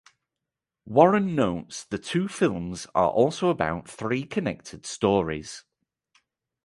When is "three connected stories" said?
3.87-5.63